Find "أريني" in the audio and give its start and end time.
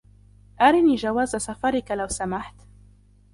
0.61-0.95